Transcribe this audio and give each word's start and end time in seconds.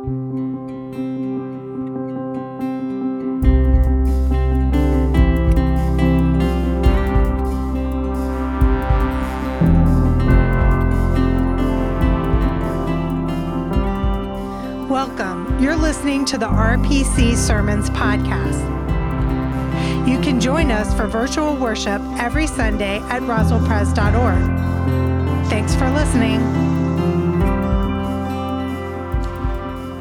Welcome. 0.00 0.30
You're 15.60 15.76
listening 15.76 16.24
to 16.24 16.38
the 16.38 16.46
RPC 16.46 17.36
Sermons 17.36 17.90
Podcast. 17.90 18.58
You 20.08 20.18
can 20.22 20.40
join 20.40 20.70
us 20.70 20.94
for 20.94 21.08
virtual 21.08 21.54
worship 21.56 22.00
every 22.18 22.46
Sunday 22.46 23.00
at 23.00 23.20
roswellpres.org. 23.24 25.50
Thanks 25.50 25.74
for 25.74 25.90
listening. 25.90 26.79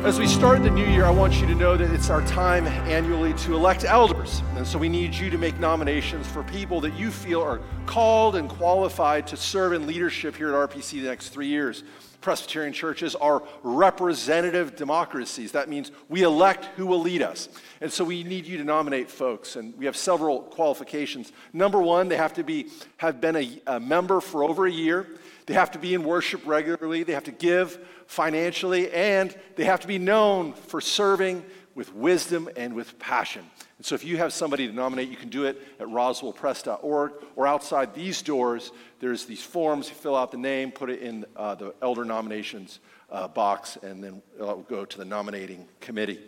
As 0.03 0.17
we 0.17 0.27
start 0.27 0.63
the 0.63 0.69
new 0.69 0.85
year, 0.85 1.03
I 1.03 1.09
want 1.09 1.41
you 1.41 1.47
to 1.47 1.53
know 1.53 1.75
that 1.75 1.91
it's 1.91 2.09
our 2.09 2.21
time 2.21 2.65
annually 2.67 3.33
to 3.33 3.53
elect 3.53 3.83
elders. 3.83 4.41
And 4.55 4.65
so 4.65 4.79
we 4.79 4.87
need 4.87 5.13
you 5.13 5.29
to 5.29 5.37
make 5.37 5.59
nominations 5.59 6.25
for 6.25 6.41
people 6.41 6.79
that 6.81 6.93
you 6.93 7.11
feel 7.11 7.41
are 7.41 7.59
called 7.85 8.37
and 8.37 8.47
qualified 8.47 9.27
to 9.27 9.35
serve 9.35 9.73
in 9.73 9.85
leadership 9.85 10.37
here 10.37 10.55
at 10.55 10.69
RPC 10.69 11.01
the 11.01 11.09
next 11.09 11.29
three 11.29 11.47
years. 11.47 11.83
Presbyterian 12.21 12.71
churches 12.71 13.13
are 13.13 13.43
representative 13.61 14.77
democracies. 14.77 15.51
That 15.51 15.67
means 15.67 15.91
we 16.07 16.23
elect 16.23 16.65
who 16.77 16.85
will 16.85 17.01
lead 17.01 17.21
us. 17.21 17.49
And 17.81 17.91
so 17.91 18.05
we 18.05 18.23
need 18.23 18.45
you 18.45 18.57
to 18.57 18.63
nominate 18.63 19.11
folks. 19.11 19.57
And 19.57 19.77
we 19.77 19.83
have 19.83 19.97
several 19.97 20.43
qualifications. 20.43 21.33
Number 21.51 21.81
one, 21.81 22.07
they 22.07 22.17
have 22.17 22.33
to 22.35 22.43
be, 22.43 22.67
have 22.97 23.19
been 23.19 23.35
a, 23.35 23.61
a 23.67 23.79
member 23.81 24.21
for 24.21 24.45
over 24.45 24.65
a 24.65 24.71
year. 24.71 25.07
They 25.45 25.55
have 25.55 25.71
to 25.71 25.79
be 25.79 25.93
in 25.93 26.03
worship 26.03 26.45
regularly. 26.45 27.03
They 27.03 27.13
have 27.13 27.23
to 27.23 27.31
give 27.31 27.79
financially. 28.09 28.91
And 28.91 29.35
they 29.55 29.65
have 29.65 29.81
to 29.81 29.87
be 29.87 29.99
known 29.99 30.53
for 30.53 30.81
serving 30.81 31.45
with 31.75 31.93
wisdom 31.93 32.49
and 32.57 32.73
with 32.73 32.97
passion. 32.97 33.45
And 33.77 33.85
so 33.85 33.93
if 33.93 34.03
you 34.03 34.17
have 34.17 34.33
somebody 34.33 34.67
to 34.67 34.73
nominate, 34.73 35.09
you 35.09 35.15
can 35.15 35.29
do 35.29 35.45
it 35.45 35.61
at 35.79 35.85
roswellpres.org 35.85 37.11
or 37.35 37.47
outside 37.47 37.93
these 37.93 38.23
doors. 38.23 38.71
There's 38.99 39.25
these 39.25 39.43
forms. 39.43 39.89
You 39.89 39.95
fill 39.95 40.15
out 40.15 40.31
the 40.31 40.37
name, 40.37 40.71
put 40.71 40.89
it 40.89 41.01
in 41.01 41.23
uh, 41.35 41.53
the 41.53 41.75
elder 41.83 42.03
nominations 42.03 42.79
uh, 43.11 43.27
box, 43.27 43.77
and 43.83 44.03
then 44.03 44.23
it'll 44.35 44.63
go 44.63 44.85
to 44.85 44.97
the 44.97 45.05
nominating 45.05 45.67
committee. 45.79 46.19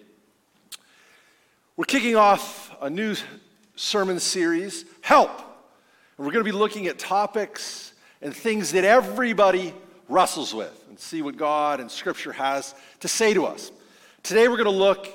We're 1.76 1.86
kicking 1.86 2.16
off 2.16 2.76
a 2.80 2.92
new 2.92 3.16
sermon 3.76 4.20
series, 4.20 4.86
Help. 5.02 5.32
And 6.18 6.28
we're 6.28 6.32
going 6.32 6.46
to 6.46 6.52
be 6.52 6.58
looking 6.58 6.86
at 6.86 7.00
topics 7.00 7.94
and 8.22 8.36
things 8.36 8.74
that 8.74 8.86
everybody 8.86 9.74
wrestles 10.12 10.54
with 10.54 10.86
and 10.90 11.00
see 11.00 11.22
what 11.22 11.38
God 11.38 11.80
and 11.80 11.90
Scripture 11.90 12.34
has 12.34 12.76
to 13.00 13.08
say 13.08 13.34
to 13.34 13.46
us. 13.46 13.72
Today 14.24 14.48
we're 14.48 14.58
going 14.58 14.66
to 14.66 14.72
look 14.72 15.08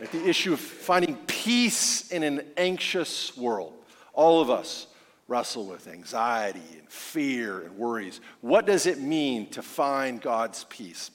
at 0.00 0.10
the 0.10 0.28
issue 0.28 0.52
of 0.52 0.60
finding 0.60 1.16
peace 1.26 2.10
in 2.10 2.22
an 2.22 2.42
anxious 2.56 3.36
world. 3.36 3.72
All 4.12 4.40
of 4.40 4.50
us 4.50 4.88
wrestle 5.28 5.66
with 5.66 5.88
anxiety 5.88 6.62
and 6.78 6.88
fear 6.90 7.60
and 7.60 7.76
worries. 7.76 8.20
What 8.40 8.66
does 8.66 8.86
it 8.86 9.00
mean 9.00 9.48
to 9.50 9.62
find 9.62 10.20
God's 10.20 10.64
peace? 10.64 11.10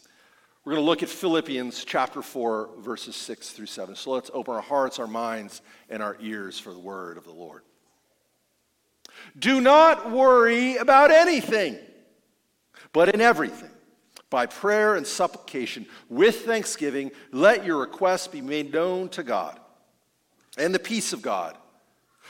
We're 0.65 0.73
going 0.73 0.83
to 0.83 0.89
look 0.89 1.03
at 1.03 1.09
Philippians 1.09 1.83
chapter 1.83 2.21
4, 2.21 2.69
verses 2.79 3.15
6 3.15 3.51
through 3.51 3.65
7. 3.65 3.95
So 3.95 4.11
let's 4.11 4.31
open 4.33 4.55
our 4.55 4.61
hearts, 4.61 4.99
our 4.99 5.07
minds, 5.07 5.61
and 5.89 6.01
our 6.01 6.17
ears 6.19 6.59
for 6.59 6.73
the 6.73 6.79
word 6.79 7.17
of 7.17 7.25
the 7.25 7.31
Lord. 7.31 7.63
Do 9.37 9.61
not 9.61 10.11
worry 10.11 10.77
about 10.77 11.11
anything, 11.11 11.77
but 12.93 13.09
in 13.09 13.21
everything 13.21 13.69
by 14.29 14.45
prayer 14.45 14.95
and 14.95 15.07
supplication, 15.07 15.85
with 16.07 16.45
thanksgiving, 16.45 17.11
let 17.31 17.65
your 17.65 17.79
requests 17.79 18.27
be 18.27 18.41
made 18.41 18.71
known 18.71 19.09
to 19.09 19.23
God. 19.23 19.59
And 20.57 20.73
the 20.73 20.79
peace 20.79 21.13
of 21.13 21.21
God, 21.21 21.57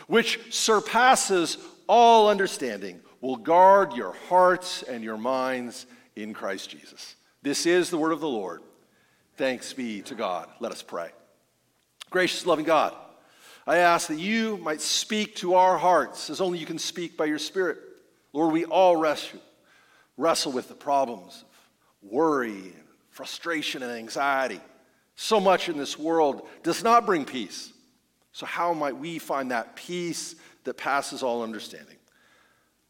which 0.07 0.39
surpasses 0.53 1.57
all 1.87 2.29
understanding, 2.29 3.01
will 3.21 3.35
guard 3.35 3.93
your 3.93 4.13
hearts 4.29 4.83
and 4.83 5.03
your 5.03 5.17
minds 5.17 5.85
in 6.15 6.33
Christ 6.33 6.69
Jesus. 6.69 7.15
This 7.41 7.65
is 7.65 7.89
the 7.89 7.97
word 7.97 8.11
of 8.11 8.19
the 8.19 8.29
Lord. 8.29 8.61
Thanks 9.35 9.73
be 9.73 10.01
to 10.03 10.15
God. 10.15 10.49
Let 10.59 10.71
us 10.71 10.81
pray. 10.81 11.09
Gracious, 12.09 12.45
loving 12.45 12.65
God, 12.65 12.95
I 13.67 13.77
ask 13.77 14.07
that 14.07 14.19
you 14.19 14.57
might 14.57 14.81
speak 14.81 15.35
to 15.37 15.53
our 15.53 15.77
hearts 15.77 16.29
as 16.29 16.41
only 16.41 16.59
you 16.59 16.65
can 16.65 16.79
speak 16.79 17.15
by 17.15 17.25
your 17.25 17.39
Spirit. 17.39 17.77
Lord, 18.33 18.51
we 18.51 18.65
all 18.65 18.95
wrestle, 18.95 19.39
wrestle 20.19 20.51
with 20.51 20.67
the 20.67 20.75
problems 20.75 21.45
of 22.03 22.09
worry, 22.11 22.51
and 22.51 22.83
frustration, 23.09 23.81
and 23.81 23.91
anxiety. 23.91 24.59
So 25.15 25.39
much 25.39 25.69
in 25.69 25.77
this 25.77 25.97
world 25.97 26.47
does 26.61 26.83
not 26.83 27.05
bring 27.05 27.25
peace. 27.25 27.73
So, 28.31 28.45
how 28.45 28.73
might 28.73 28.95
we 28.95 29.17
find 29.17 29.51
that 29.51 29.75
peace 29.75 30.35
that 30.65 30.75
passes 30.75 31.23
all 31.23 31.41
understanding? 31.41 31.95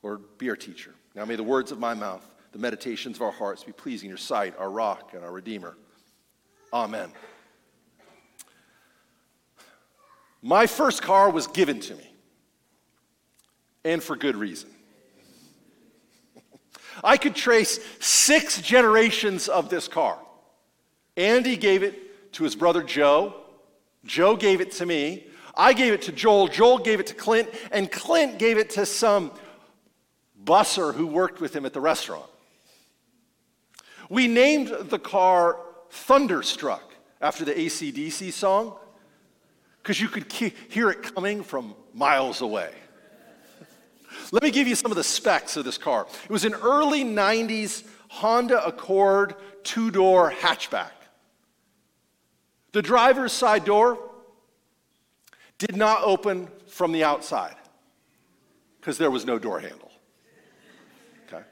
Lord, 0.04 0.22
be 0.38 0.50
our 0.50 0.56
teacher. 0.56 0.94
Now, 1.16 1.26
may 1.26 1.36
the 1.36 1.44
words 1.44 1.72
of 1.72 1.80
my 1.80 1.94
mouth, 1.94 2.26
the 2.52 2.60
meditations 2.60 3.18
of 3.18 3.22
our 3.22 3.32
hearts 3.32 3.64
be 3.64 3.72
pleasing 3.72 4.08
in 4.08 4.10
your 4.10 4.18
sight, 4.18 4.56
our 4.58 4.70
rock 4.70 5.14
and 5.14 5.24
our 5.24 5.32
redeemer. 5.32 5.78
Amen. 6.74 7.12
My 10.42 10.68
first 10.68 11.02
car 11.02 11.30
was 11.30 11.48
given 11.48 11.80
to 11.82 11.96
me, 11.96 12.14
and 13.84 14.02
for 14.02 14.16
good 14.16 14.36
reason. 14.36 14.70
I 17.04 17.18
could 17.18 17.36
trace 17.36 17.80
six 18.00 18.62
generations 18.62 19.48
of 19.48 19.70
this 19.70 19.88
car. 19.88 20.18
Andy 21.18 21.58
gave 21.58 21.84
it 21.84 22.34
to 22.34 22.44
his 22.44 22.56
brother 22.56 22.84
Joe. 22.84 23.36
Joe 24.06 24.36
gave 24.36 24.62
it 24.62 24.72
to 24.74 24.86
me. 24.86 25.28
I 25.56 25.74
gave 25.74 25.94
it 25.94 26.04
to 26.04 26.12
Joel. 26.12 26.48
Joel 26.48 26.80
gave 26.80 27.00
it 27.00 27.08
to 27.08 27.14
Clint. 27.14 27.50
And 27.72 27.92
Clint 27.92 28.40
gave 28.40 28.58
it 28.58 28.70
to 28.72 28.86
some 28.86 29.32
busser 30.44 30.94
who 30.94 31.08
worked 31.08 31.42
with 31.42 31.56
him 31.56 31.66
at 31.66 31.74
the 31.74 31.82
restaurant. 31.82 32.26
We 34.10 34.28
named 34.28 34.90
the 34.90 35.00
car 35.00 35.60
Thunderstruck 35.92 36.94
after 37.22 37.46
the 37.46 37.54
ACDC 37.54 38.32
song 38.32 38.76
because 39.82 40.00
you 40.00 40.08
could 40.08 40.32
hear 40.32 40.90
it 40.90 41.04
coming 41.16 41.44
from 41.44 41.76
miles 41.94 42.42
away. 42.42 42.72
Let 44.32 44.44
me 44.44 44.52
give 44.52 44.68
you 44.68 44.76
some 44.76 44.92
of 44.92 44.98
the 44.98 45.04
specs 45.04 45.58
of 45.58 45.66
this 45.66 45.78
car. 45.78 46.08
It 46.24 46.30
was 46.30 46.46
an 46.46 46.54
early 46.54 47.04
90s 47.04 47.84
Honda 48.10 48.66
Accord 48.66 49.36
two 49.64 49.92
door 49.92 50.32
hatchback. 50.32 50.92
The 52.72 52.82
driver's 52.82 53.32
side 53.32 53.66
door 53.66 53.98
did 55.58 55.76
not 55.76 56.04
open 56.04 56.48
from 56.68 56.92
the 56.92 57.04
outside 57.04 57.56
because 58.80 58.98
there 58.98 59.12
was 59.12 59.26
no 59.26 59.40
door 59.40 59.60
handle. 59.60 59.92
Okay. 61.28 61.44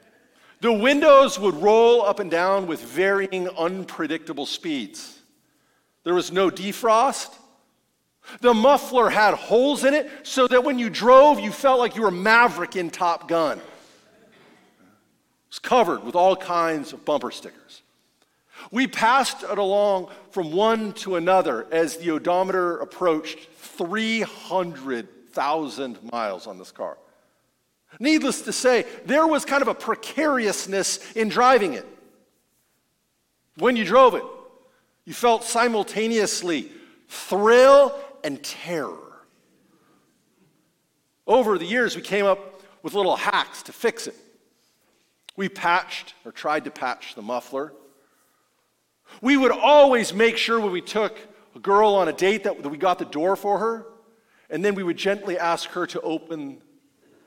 The 0.60 0.72
windows 0.72 1.38
would 1.38 1.54
roll 1.56 2.02
up 2.02 2.20
and 2.20 2.30
down 2.30 2.66
with 2.66 2.80
varying 2.82 3.48
unpredictable 3.50 4.46
speeds. 4.46 5.18
There 6.04 6.14
was 6.14 6.32
no 6.32 6.50
defrost, 6.50 7.34
the 8.40 8.54
muffler 8.54 9.10
had 9.10 9.34
holes 9.34 9.84
in 9.84 9.92
it 9.94 10.08
so 10.22 10.46
that 10.48 10.64
when 10.64 10.78
you 10.78 10.88
drove, 10.90 11.40
you 11.40 11.52
felt 11.52 11.78
like 11.78 11.96
you 11.96 12.02
were 12.02 12.10
Maverick 12.10 12.76
in 12.76 12.90
Top 12.90 13.28
Gun. 13.28 13.58
It 13.58 13.64
was 15.48 15.58
covered 15.58 16.04
with 16.04 16.14
all 16.14 16.36
kinds 16.36 16.92
of 16.92 17.02
bumper 17.04 17.30
stickers. 17.30 17.82
We 18.70 18.86
passed 18.86 19.42
it 19.42 19.58
along 19.58 20.10
from 20.30 20.52
one 20.52 20.92
to 20.94 21.16
another 21.16 21.66
as 21.70 21.96
the 21.96 22.10
odometer 22.10 22.78
approached 22.78 23.38
300,000 23.56 26.12
miles 26.12 26.46
on 26.46 26.58
this 26.58 26.70
car. 26.70 26.98
Needless 28.00 28.42
to 28.42 28.52
say, 28.52 28.84
there 29.06 29.26
was 29.26 29.46
kind 29.46 29.62
of 29.62 29.68
a 29.68 29.74
precariousness 29.74 31.12
in 31.12 31.28
driving 31.28 31.74
it. 31.74 31.86
When 33.56 33.76
you 33.76 33.84
drove 33.84 34.14
it, 34.14 34.22
you 35.04 35.14
felt 35.14 35.44
simultaneously 35.44 36.70
thrill 37.08 37.94
and 38.24 38.42
terror. 38.42 39.22
Over 41.26 41.58
the 41.58 41.66
years, 41.66 41.94
we 41.94 42.02
came 42.02 42.24
up 42.24 42.62
with 42.82 42.94
little 42.94 43.16
hacks 43.16 43.62
to 43.64 43.72
fix 43.72 44.06
it. 44.06 44.14
We 45.36 45.48
patched 45.48 46.14
or 46.24 46.32
tried 46.32 46.64
to 46.64 46.70
patch 46.70 47.14
the 47.14 47.22
muffler. 47.22 47.72
We 49.20 49.36
would 49.36 49.52
always 49.52 50.12
make 50.12 50.36
sure 50.36 50.58
when 50.58 50.72
we 50.72 50.80
took 50.80 51.18
a 51.54 51.58
girl 51.58 51.94
on 51.94 52.08
a 52.08 52.12
date 52.12 52.44
that, 52.44 52.62
we 52.68 52.76
got 52.76 52.98
the 52.98 53.04
door 53.04 53.36
for 53.36 53.58
her, 53.58 53.86
and 54.50 54.64
then 54.64 54.74
we 54.74 54.82
would 54.82 54.96
gently 54.96 55.38
ask 55.38 55.68
her 55.70 55.86
to 55.88 56.00
open 56.00 56.60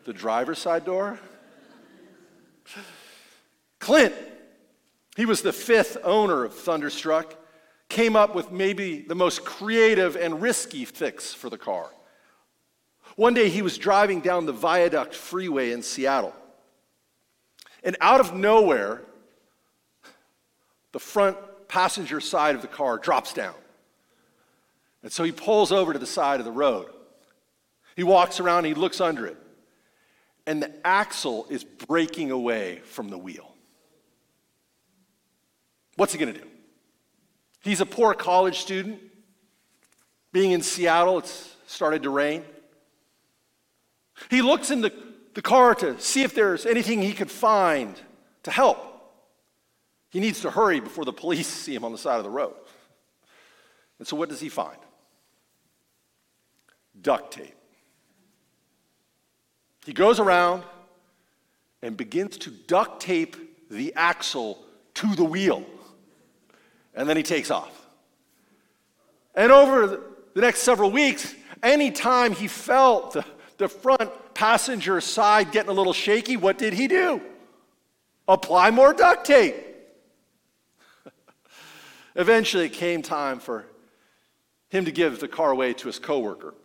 the 0.06 0.14
driver's 0.14 0.60
side 0.60 0.86
door. 0.86 1.20
Clint, 3.80 4.14
he 5.16 5.26
was 5.26 5.42
the 5.42 5.54
fifth 5.54 5.98
owner 6.04 6.44
of 6.44 6.54
Thunderstruck 6.54 7.36
came 7.92 8.16
up 8.16 8.34
with 8.34 8.52
maybe 8.52 9.02
the 9.02 9.16
most 9.16 9.44
creative 9.44 10.16
and 10.16 10.42
risky 10.42 10.86
fix 10.86 11.34
for 11.34 11.50
the 11.50 11.58
car. 11.58 11.92
One 13.18 13.34
day 13.34 13.50
he 13.50 13.62
was 13.62 13.78
driving 13.78 14.22
down 14.22 14.46
the 14.46 14.54
Viaduct 14.54 15.14
Freeway 15.14 15.72
in 15.72 15.84
Seattle. 15.84 16.34
And 17.84 17.98
out 18.00 18.22
of 18.22 18.34
nowhere, 18.34 19.02
the 20.94 21.00
front 21.00 21.38
passenger 21.68 22.22
side 22.22 22.56
of 22.56 22.62
the 22.62 22.68
car 22.70 22.98
drops 22.98 23.34
down. 23.34 23.56
And 25.04 25.12
so 25.12 25.26
he 25.26 25.34
pulls 25.34 25.74
over 25.74 25.92
to 25.92 26.00
the 26.00 26.08
side 26.08 26.40
of 26.40 26.46
the 26.46 26.52
road. 26.52 26.90
He 27.98 28.04
walks 28.04 28.40
around, 28.40 28.64
he 28.64 28.74
looks 28.74 29.02
under 29.02 29.28
it, 29.28 29.38
and 30.48 30.64
the 30.64 30.72
axle 30.88 31.46
is 31.50 31.66
breaking 31.66 32.32
away 32.32 32.80
from 32.86 33.10
the 33.10 33.18
wheel. 33.18 33.54
What's 35.98 36.14
he 36.14 36.20
going 36.20 36.34
to 36.34 36.40
do? 36.40 36.48
He's 37.62 37.82
a 37.82 37.86
poor 37.86 38.14
college 38.14 38.60
student. 38.60 39.00
Being 40.34 40.52
in 40.52 40.62
Seattle, 40.62 41.20
it's 41.20 41.56
started 41.68 42.04
to 42.04 42.10
rain. 42.10 42.44
He 44.30 44.42
looks 44.42 44.72
in 44.72 44.82
the, 44.82 44.94
the 45.34 45.42
car 45.42 45.76
to 45.76 46.00
see 46.00 46.24
if 46.24 46.34
there's 46.34 46.66
anything 46.66 47.02
he 47.02 47.14
could 47.14 47.32
find 47.32 48.00
to 48.44 48.52
help. 48.52 48.88
He 50.10 50.20
needs 50.20 50.42
to 50.42 50.52
hurry 50.52 50.80
before 50.80 51.06
the 51.06 51.14
police 51.14 51.48
see 51.64 51.74
him 51.74 51.86
on 51.86 51.92
the 51.92 51.98
side 51.98 52.18
of 52.18 52.24
the 52.24 52.30
road. 52.30 52.54
And 54.00 54.08
so, 54.08 54.16
what 54.16 54.30
does 54.30 54.40
he 54.40 54.50
find? 54.50 54.78
Duct 57.00 57.34
tape. 57.34 57.56
He 59.86 59.94
goes 59.94 60.20
around 60.20 60.64
and 61.82 61.98
begins 61.98 62.38
to 62.40 62.52
duct 62.52 63.02
tape 63.02 63.70
the 63.70 63.94
axle 63.96 64.60
to 64.96 65.16
the 65.16 65.24
wheel. 65.24 65.66
And 66.94 67.08
then 67.08 67.18
he 67.18 67.24
takes 67.24 67.52
off. 67.52 67.88
And 69.36 69.52
over 69.52 70.02
the 70.34 70.42
next 70.42 70.60
several 70.62 70.92
weeks, 70.92 71.34
anytime 71.64 72.34
he 72.34 72.48
felt 72.48 73.14
the, 73.58 73.70
front 73.70 74.10
passenger 74.34 75.00
side 75.00 75.52
getting 75.52 75.70
a 75.70 75.74
little 75.74 75.94
shaky, 75.94 76.36
what 76.36 76.58
did 76.58 76.74
he 76.74 76.88
do? 76.88 77.22
Apply 78.28 78.72
more 78.72 78.92
duct 78.92 79.24
tape. 79.24 79.56
Eventually, 82.16 82.66
it 82.66 82.74
came 82.74 83.04
time 83.04 83.40
for 83.40 83.68
him 84.70 84.86
to 84.86 84.92
give 84.92 85.20
the 85.20 85.28
car 85.28 85.52
away 85.52 85.74
to 85.74 85.88
his 85.88 86.00
coworker. 86.00 86.56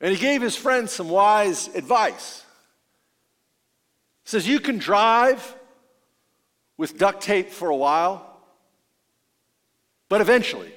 And 0.00 0.12
he 0.12 0.20
gave 0.20 0.42
his 0.42 0.56
friend 0.56 0.90
some 0.90 1.08
wise 1.08 1.68
advice. 1.68 2.44
He 4.24 4.30
says, 4.30 4.48
You 4.48 4.58
can 4.58 4.78
drive 4.78 5.54
with 6.76 6.98
duct 6.98 7.22
tape 7.22 7.50
for 7.50 7.70
a 7.70 7.76
while, 7.76 8.38
but 10.08 10.20
eventually, 10.20 10.72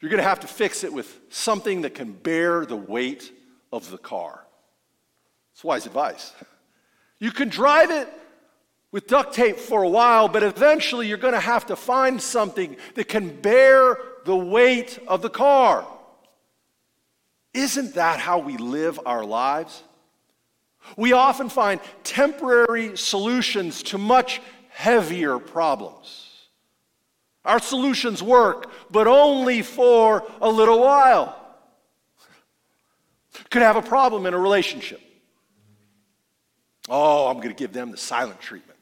you're 0.00 0.10
going 0.10 0.22
to 0.22 0.28
have 0.28 0.40
to 0.40 0.46
fix 0.46 0.84
it 0.84 0.92
with 0.92 1.20
something 1.30 1.82
that 1.82 1.94
can 1.94 2.12
bear 2.12 2.66
the 2.66 2.76
weight 2.76 3.32
of 3.72 3.90
the 3.90 3.98
car. 3.98 4.44
It's 5.54 5.64
wise 5.64 5.86
advice. 5.86 6.32
You 7.18 7.30
can 7.30 7.48
drive 7.48 7.90
it 7.90 8.08
with 8.92 9.06
duct 9.06 9.34
tape 9.34 9.56
for 9.56 9.82
a 9.82 9.88
while, 9.88 10.28
but 10.28 10.42
eventually 10.42 11.08
you're 11.08 11.16
going 11.16 11.34
to 11.34 11.40
have 11.40 11.66
to 11.66 11.76
find 11.76 12.20
something 12.20 12.76
that 12.94 13.08
can 13.08 13.40
bear 13.40 13.98
the 14.24 14.36
weight 14.36 14.98
of 15.08 15.22
the 15.22 15.30
car. 15.30 15.86
Isn't 17.52 17.94
that 17.94 18.20
how 18.20 18.38
we 18.40 18.56
live 18.56 19.00
our 19.06 19.24
lives? 19.24 19.82
We 20.96 21.12
often 21.12 21.48
find 21.48 21.80
temporary 22.02 22.96
solutions 22.96 23.82
to 23.84 23.98
much 23.98 24.40
heavier 24.74 25.38
problems. 25.38 26.30
Our 27.44 27.60
solutions 27.60 28.22
work, 28.22 28.70
but 28.90 29.06
only 29.06 29.62
for 29.62 30.26
a 30.40 30.50
little 30.50 30.80
while. 30.80 31.38
Could 33.50 33.62
have 33.62 33.76
a 33.76 33.82
problem 33.82 34.26
in 34.26 34.34
a 34.34 34.38
relationship. 34.38 35.00
Oh, 36.88 37.28
I'm 37.28 37.36
going 37.36 37.48
to 37.48 37.54
give 37.54 37.72
them 37.72 37.92
the 37.92 37.96
silent 37.96 38.40
treatment 38.40 38.78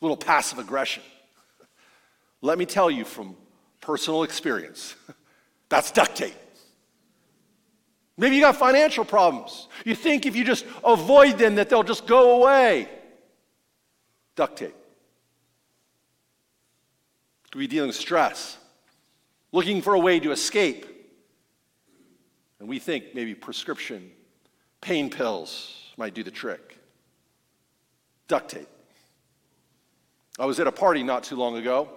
a 0.00 0.04
little 0.04 0.16
passive 0.16 0.58
aggression. 0.58 1.02
Let 2.40 2.56
me 2.56 2.66
tell 2.66 2.88
you 2.90 3.04
from 3.04 3.34
personal 3.80 4.22
experience 4.22 4.94
that's 5.68 5.90
duct 5.90 6.14
tape. 6.14 6.34
Maybe 8.16 8.36
you 8.36 8.42
got 8.42 8.56
financial 8.56 9.04
problems. 9.04 9.68
You 9.84 9.94
think 9.94 10.26
if 10.26 10.36
you 10.36 10.44
just 10.44 10.66
avoid 10.84 11.38
them 11.38 11.54
that 11.56 11.68
they'll 11.68 11.84
just 11.84 12.06
go 12.06 12.42
away. 12.42 12.88
Duct 14.38 14.56
tape. 14.56 14.76
Could 17.50 17.58
be 17.58 17.66
dealing 17.66 17.88
with 17.88 17.96
stress, 17.96 18.56
looking 19.50 19.82
for 19.82 19.94
a 19.94 19.98
way 19.98 20.20
to 20.20 20.30
escape. 20.30 20.86
And 22.60 22.68
we 22.68 22.78
think 22.78 23.16
maybe 23.16 23.34
prescription 23.34 24.12
pain 24.80 25.10
pills 25.10 25.92
might 25.96 26.14
do 26.14 26.22
the 26.22 26.30
trick. 26.30 26.78
Duct 28.28 28.48
tape. 28.48 28.68
I 30.38 30.46
was 30.46 30.60
at 30.60 30.68
a 30.68 30.72
party 30.72 31.02
not 31.02 31.24
too 31.24 31.34
long 31.34 31.56
ago, 31.56 31.88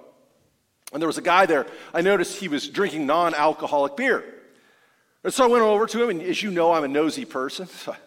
and 0.92 1.00
there 1.00 1.08
was 1.08 1.20
a 1.20 1.22
guy 1.22 1.46
there. 1.46 1.68
I 1.94 2.02
noticed 2.02 2.40
he 2.40 2.48
was 2.48 2.68
drinking 2.68 3.06
non 3.06 3.36
alcoholic 3.36 3.96
beer. 3.96 4.24
And 5.24 5.32
so 5.32 5.44
I 5.44 5.48
went 5.48 5.64
over 5.64 5.86
to 5.86 6.02
him, 6.02 6.10
and 6.10 6.24
as 6.24 6.42
you 6.42 6.50
know, 6.50 6.74
I'm 6.74 6.86
a 6.86 6.88
nosy 6.88 7.26
person. 7.26 7.68
So 7.68 7.92
I 7.92 7.98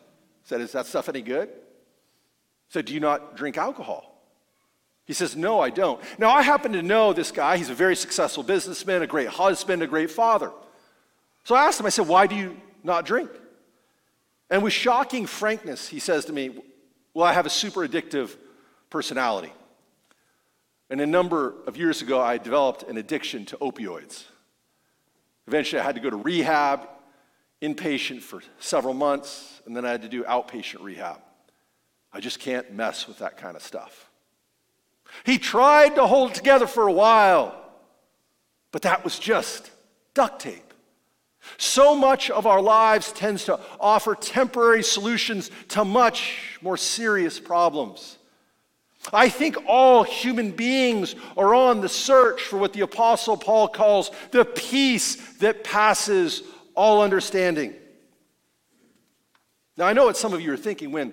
said, 0.42 0.60
Is 0.60 0.72
that 0.72 0.86
stuff 0.86 1.08
any 1.08 1.22
good? 1.22 1.50
I 1.50 1.52
said, 2.70 2.86
Do 2.86 2.94
you 2.94 2.98
not 2.98 3.36
drink 3.36 3.56
alcohol? 3.56 4.10
He 5.06 5.12
says, 5.12 5.36
No, 5.36 5.60
I 5.60 5.70
don't. 5.70 6.00
Now, 6.18 6.30
I 6.30 6.42
happen 6.42 6.72
to 6.72 6.82
know 6.82 7.12
this 7.12 7.30
guy. 7.30 7.56
He's 7.56 7.70
a 7.70 7.74
very 7.74 7.96
successful 7.96 8.42
businessman, 8.42 9.02
a 9.02 9.06
great 9.06 9.28
husband, 9.28 9.82
a 9.82 9.86
great 9.86 10.10
father. 10.10 10.50
So 11.44 11.54
I 11.54 11.66
asked 11.66 11.80
him, 11.80 11.86
I 11.86 11.90
said, 11.90 12.08
Why 12.08 12.26
do 12.26 12.34
you 12.34 12.56
not 12.82 13.04
drink? 13.04 13.30
And 14.50 14.62
with 14.62 14.72
shocking 14.72 15.26
frankness, 15.26 15.88
he 15.88 15.98
says 15.98 16.24
to 16.26 16.32
me, 16.32 16.50
Well, 17.12 17.26
I 17.26 17.32
have 17.32 17.46
a 17.46 17.50
super 17.50 17.86
addictive 17.86 18.36
personality. 18.90 19.52
And 20.90 21.00
a 21.00 21.06
number 21.06 21.54
of 21.66 21.76
years 21.76 22.02
ago, 22.02 22.20
I 22.20 22.38
developed 22.38 22.84
an 22.84 22.96
addiction 22.96 23.46
to 23.46 23.56
opioids. 23.56 24.24
Eventually, 25.46 25.80
I 25.80 25.84
had 25.84 25.94
to 25.96 26.00
go 26.00 26.10
to 26.10 26.16
rehab, 26.16 26.88
inpatient 27.60 28.20
for 28.20 28.42
several 28.58 28.94
months, 28.94 29.62
and 29.66 29.76
then 29.76 29.84
I 29.84 29.90
had 29.90 30.02
to 30.02 30.08
do 30.08 30.24
outpatient 30.24 30.82
rehab. 30.82 31.20
I 32.12 32.20
just 32.20 32.38
can't 32.38 32.72
mess 32.72 33.08
with 33.08 33.18
that 33.18 33.36
kind 33.36 33.56
of 33.56 33.62
stuff. 33.62 34.10
He 35.24 35.38
tried 35.38 35.94
to 35.94 36.06
hold 36.06 36.34
together 36.34 36.66
for 36.66 36.88
a 36.88 36.92
while, 36.92 37.54
but 38.72 38.82
that 38.82 39.04
was 39.04 39.18
just 39.18 39.70
duct 40.14 40.40
tape. 40.40 40.74
So 41.58 41.94
much 41.94 42.30
of 42.30 42.46
our 42.46 42.60
lives 42.60 43.12
tends 43.12 43.44
to 43.44 43.60
offer 43.78 44.14
temporary 44.14 44.82
solutions 44.82 45.50
to 45.68 45.84
much 45.84 46.58
more 46.62 46.76
serious 46.76 47.38
problems. 47.38 48.18
I 49.12 49.28
think 49.28 49.56
all 49.66 50.02
human 50.02 50.50
beings 50.50 51.14
are 51.36 51.54
on 51.54 51.80
the 51.82 51.88
search 51.88 52.42
for 52.42 52.58
what 52.58 52.72
the 52.72 52.80
Apostle 52.80 53.36
Paul 53.36 53.68
calls 53.68 54.10
the 54.30 54.44
peace 54.44 55.16
that 55.34 55.62
passes 55.62 56.42
all 56.74 57.02
understanding. 57.02 57.74
Now, 59.76 59.86
I 59.86 59.92
know 59.92 60.06
what 60.06 60.16
some 60.16 60.32
of 60.32 60.40
you 60.40 60.52
are 60.52 60.56
thinking 60.56 60.90
when 60.92 61.12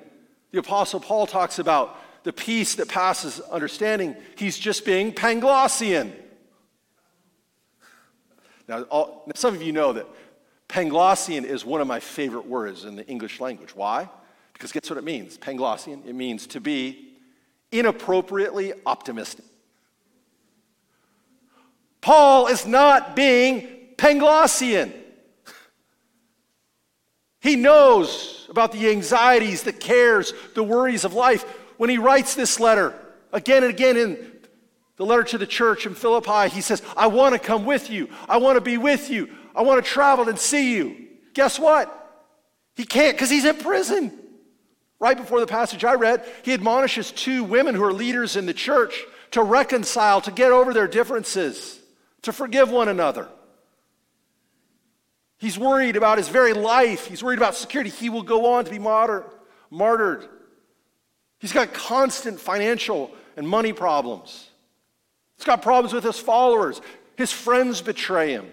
the 0.51 0.59
Apostle 0.59 0.99
Paul 0.99 1.27
talks 1.27 1.59
about 1.59 1.97
the 2.23 2.33
peace 2.33 2.75
that 2.75 2.87
passes 2.87 3.39
understanding, 3.39 4.15
he's 4.35 4.57
just 4.57 4.85
being 4.85 5.11
Panglossian. 5.11 6.11
Now, 8.67 8.83
all, 8.83 9.29
some 9.35 9.55
of 9.55 9.61
you 9.61 9.71
know 9.71 9.93
that 9.93 10.07
Panglossian 10.69 11.43
is 11.43 11.65
one 11.65 11.81
of 11.81 11.87
my 11.87 11.99
favorite 11.99 12.45
words 12.45 12.85
in 12.85 12.95
the 12.95 13.05
English 13.07 13.39
language. 13.39 13.75
Why? 13.75 14.09
Because 14.53 14.71
guess 14.71 14.89
what 14.89 14.97
it 14.97 15.03
means? 15.03 15.37
Panglossian, 15.37 16.05
it 16.05 16.15
means 16.15 16.47
to 16.47 16.61
be 16.61 17.09
inappropriately 17.71 18.73
optimistic. 18.85 19.45
Paul 21.99 22.47
is 22.47 22.65
not 22.65 23.15
being 23.15 23.67
Panglossian. 23.95 24.93
He 27.41 27.55
knows 27.55 28.47
about 28.49 28.71
the 28.71 28.89
anxieties, 28.89 29.63
the 29.63 29.73
cares, 29.73 30.33
the 30.53 30.63
worries 30.63 31.05
of 31.05 31.13
life. 31.13 31.45
When 31.81 31.89
he 31.89 31.97
writes 31.97 32.35
this 32.35 32.59
letter, 32.59 32.93
again 33.33 33.63
and 33.63 33.73
again 33.73 33.97
in 33.97 34.31
the 34.97 35.03
letter 35.03 35.23
to 35.23 35.39
the 35.39 35.47
church 35.47 35.87
in 35.87 35.95
Philippi, 35.95 36.53
he 36.53 36.61
says, 36.61 36.83
I 36.95 37.07
want 37.07 37.33
to 37.33 37.39
come 37.39 37.65
with 37.65 37.89
you. 37.89 38.07
I 38.29 38.37
want 38.37 38.57
to 38.57 38.61
be 38.61 38.77
with 38.77 39.09
you. 39.09 39.29
I 39.55 39.63
want 39.63 39.83
to 39.83 39.91
travel 39.91 40.29
and 40.29 40.37
see 40.37 40.75
you. 40.75 41.07
Guess 41.33 41.57
what? 41.57 41.89
He 42.75 42.85
can't 42.85 43.17
because 43.17 43.31
he's 43.31 43.45
in 43.45 43.57
prison. 43.57 44.15
Right 44.99 45.17
before 45.17 45.39
the 45.39 45.47
passage 45.47 45.83
I 45.83 45.95
read, 45.95 46.23
he 46.43 46.53
admonishes 46.53 47.09
two 47.11 47.43
women 47.43 47.73
who 47.73 47.83
are 47.83 47.93
leaders 47.93 48.35
in 48.35 48.45
the 48.45 48.53
church 48.53 49.03
to 49.31 49.41
reconcile, 49.41 50.21
to 50.21 50.31
get 50.31 50.51
over 50.51 50.75
their 50.75 50.87
differences, 50.87 51.79
to 52.21 52.31
forgive 52.31 52.69
one 52.69 52.89
another. 52.89 53.27
He's 55.39 55.57
worried 55.57 55.95
about 55.95 56.19
his 56.19 56.27
very 56.27 56.53
life. 56.53 57.07
He's 57.07 57.23
worried 57.23 57.39
about 57.39 57.55
security. 57.55 57.89
He 57.89 58.11
will 58.11 58.21
go 58.21 58.53
on 58.53 58.65
to 58.65 58.69
be 58.69 58.77
martyred. 58.77 59.25
martyred. 59.71 60.29
He's 61.41 61.51
got 61.51 61.73
constant 61.73 62.39
financial 62.39 63.11
and 63.35 63.47
money 63.49 63.73
problems. 63.73 64.47
He's 65.37 65.45
got 65.45 65.63
problems 65.63 65.91
with 65.91 66.03
his 66.03 66.19
followers. 66.19 66.81
His 67.17 67.31
friends 67.31 67.81
betray 67.81 68.33
him. 68.33 68.45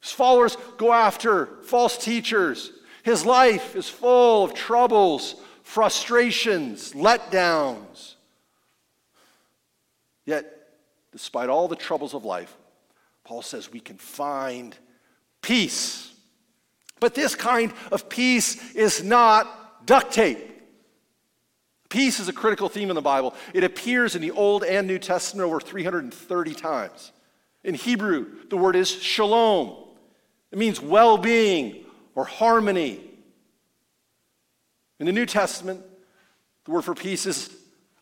His 0.00 0.10
followers 0.10 0.56
go 0.78 0.94
after 0.94 1.46
false 1.64 1.98
teachers. 2.02 2.72
His 3.02 3.26
life 3.26 3.76
is 3.76 3.86
full 3.86 4.44
of 4.44 4.54
troubles, 4.54 5.36
frustrations, 5.62 6.94
letdowns. 6.94 8.14
Yet, 10.24 10.70
despite 11.12 11.50
all 11.50 11.68
the 11.68 11.76
troubles 11.76 12.14
of 12.14 12.24
life, 12.24 12.56
Paul 13.24 13.42
says 13.42 13.70
we 13.70 13.80
can 13.80 13.98
find 13.98 14.74
peace. 15.42 16.14
But 16.98 17.14
this 17.14 17.34
kind 17.34 17.74
of 17.92 18.08
peace 18.08 18.74
is 18.74 19.04
not 19.04 19.86
duct 19.86 20.12
tape. 20.12 20.49
Peace 21.90 22.20
is 22.20 22.28
a 22.28 22.32
critical 22.32 22.68
theme 22.68 22.88
in 22.88 22.94
the 22.94 23.02
Bible. 23.02 23.34
It 23.52 23.64
appears 23.64 24.14
in 24.14 24.22
the 24.22 24.30
Old 24.30 24.62
and 24.62 24.86
New 24.86 24.98
Testament 24.98 25.46
over 25.46 25.60
330 25.60 26.54
times. 26.54 27.12
In 27.64 27.74
Hebrew, 27.74 28.26
the 28.48 28.56
word 28.56 28.76
is 28.76 28.88
shalom. 28.88 29.76
It 30.52 30.58
means 30.58 30.80
well 30.80 31.18
being 31.18 31.84
or 32.14 32.24
harmony. 32.24 33.00
In 35.00 35.06
the 35.06 35.12
New 35.12 35.26
Testament, 35.26 35.82
the 36.64 36.70
word 36.70 36.82
for 36.82 36.94
peace 36.94 37.26
is 37.26 37.50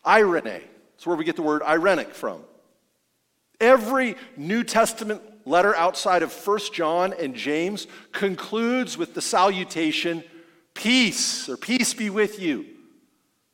eirene. 0.05 0.61
It's 0.95 1.07
where 1.07 1.17
we 1.17 1.25
get 1.25 1.35
the 1.35 1.41
word 1.41 1.63
irenic 1.63 2.09
from. 2.09 2.43
Every 3.59 4.15
New 4.37 4.63
Testament 4.63 5.21
letter 5.45 5.75
outside 5.75 6.21
of 6.21 6.31
1 6.31 6.59
John 6.73 7.13
and 7.19 7.33
James 7.33 7.87
concludes 8.11 8.99
with 8.99 9.15
the 9.15 9.21
salutation, 9.21 10.23
peace, 10.75 11.49
or 11.49 11.57
peace 11.57 11.95
be 11.95 12.11
with 12.11 12.39
you. 12.39 12.67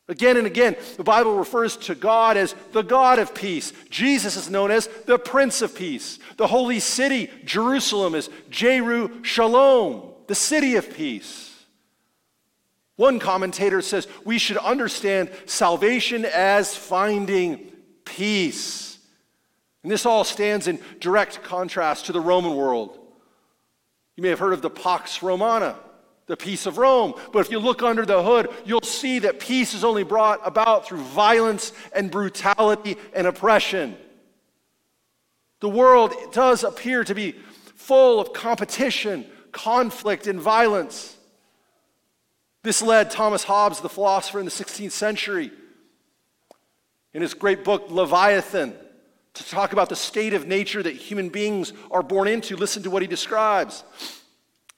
Again 0.08 0.38
and 0.38 0.46
again, 0.46 0.76
the 0.98 1.04
Bible 1.04 1.36
refers 1.36 1.78
to 1.78 1.96
God 1.96 2.38
as 2.38 2.54
the 2.74 2.84
God 2.84 3.18
of 3.18 3.34
peace. 3.34 3.74
Jesus 3.90 4.36
is 4.38 4.52
known 4.52 4.70
as 4.70 4.88
the 5.08 5.18
Prince 5.18 5.64
of 5.64 5.74
Peace. 5.74 6.20
The 6.38 6.46
holy 6.46 6.80
city, 6.80 7.32
Jerusalem, 7.44 8.14
is 8.14 8.30
Jeru 8.52 9.24
Shalom, 9.24 10.14
the 10.28 10.36
city 10.36 10.76
of 10.76 10.94
peace. 10.94 11.52
One 12.98 13.20
commentator 13.20 13.82
says 13.82 14.08
we 14.24 14.38
should 14.38 14.58
understand 14.58 15.32
salvation 15.48 16.24
as 16.24 16.76
finding 16.76 17.72
peace. 18.06 19.00
And 19.82 19.92
this 19.92 20.06
all 20.06 20.24
stands 20.24 20.68
in 20.68 20.80
direct 21.00 21.44
contrast 21.44 22.06
to 22.06 22.12
the 22.12 22.22
Roman 22.22 22.56
world. 22.56 22.98
You 24.16 24.24
may 24.24 24.30
have 24.30 24.40
heard 24.40 24.54
of 24.54 24.62
the 24.62 24.70
Pax 24.70 25.22
Romana, 25.22 25.76
the 26.28 26.38
peace 26.38 26.66
of 26.66 26.78
Rome. 26.78 27.14
But 27.32 27.40
if 27.40 27.52
you 27.52 27.60
look 27.60 27.84
under 27.84 28.06
the 28.06 28.24
hood, 28.24 28.50
you'll 28.66 28.82
see 28.82 29.20
that 29.20 29.40
peace 29.40 29.74
is 29.74 29.84
only 29.84 30.04
brought 30.04 30.42
about 30.44 30.88
through 30.88 31.02
violence 31.02 31.72
and 31.94 32.10
brutality 32.10 32.98
and 33.14 33.28
oppression. 33.28 33.96
The 35.60 35.70
world 35.70 36.14
does 36.32 36.64
appear 36.64 37.04
to 37.04 37.16
be 37.16 37.34
full 37.76 38.20
of 38.20 38.34
competition, 38.34 39.26
conflict, 39.52 40.28
and 40.28 40.40
violence. 40.40 41.16
This 42.64 42.82
led 42.82 43.12
Thomas 43.12 43.44
Hobbes, 43.44 43.80
the 43.80 43.90
philosopher 43.90 44.40
in 44.40 44.46
the 44.46 44.52
16th 44.52 44.92
century, 44.92 45.52
in 47.14 47.22
his 47.22 47.34
great 47.34 47.64
book, 47.64 47.90
Leviathan, 47.90 48.76
to 49.36 49.50
talk 49.50 49.72
about 49.72 49.90
the 49.90 49.96
state 49.96 50.34
of 50.34 50.48
nature 50.48 50.82
that 50.82 50.96
human 50.96 51.30
beings 51.30 51.74
are 51.92 52.02
born 52.02 52.28
into. 52.28 52.56
Listen 52.56 52.84
to 52.84 52.90
what 52.90 53.02
he 53.02 53.08
describes. 53.08 53.84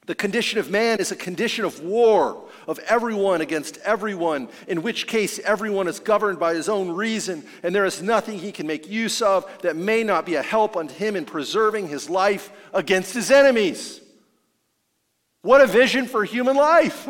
The 0.08 0.16
condition 0.16 0.58
of 0.58 0.72
man 0.72 1.00
is 1.00 1.12
a 1.12 1.18
condition 1.18 1.66
of 1.66 1.82
war, 1.82 2.42
of 2.66 2.80
everyone 2.88 3.42
against 3.42 3.78
everyone, 3.80 4.48
in 4.66 4.82
which 4.82 5.06
case 5.06 5.38
everyone 5.40 5.90
is 5.90 6.00
governed 6.00 6.40
by 6.40 6.54
his 6.54 6.70
own 6.70 6.92
reason, 6.92 7.46
and 7.62 7.76
there 7.76 7.86
is 7.86 8.02
nothing 8.02 8.40
he 8.40 8.54
can 8.54 8.66
make 8.66 8.90
use 8.90 9.22
of 9.22 9.46
that 9.64 9.76
may 9.76 10.06
not 10.06 10.26
be 10.26 10.36
a 10.36 10.42
help 10.42 10.78
unto 10.78 10.94
him 10.94 11.18
in 11.18 11.26
preserving 11.26 11.90
his 11.90 12.10
life 12.10 12.52
against 12.74 13.14
his 13.14 13.30
enemies. 13.30 14.00
What 15.42 15.60
a 15.60 15.68
vision 15.68 16.06
for 16.06 16.24
human 16.24 16.56
life! 16.56 17.10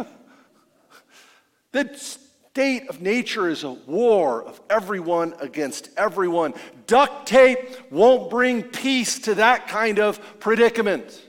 the 1.71 1.95
state 1.95 2.89
of 2.89 2.99
nature 2.99 3.47
is 3.47 3.63
a 3.63 3.73
war 3.73 4.43
of 4.43 4.59
everyone 4.71 5.35
against 5.39 5.91
everyone. 5.97 6.55
Duct 6.87 7.27
tape 7.27 7.59
won't 7.91 8.31
bring 8.31 8.63
peace 8.63 9.19
to 9.19 9.35
that 9.35 9.67
kind 9.67 9.99
of 9.99 10.19
predicament. 10.39 11.21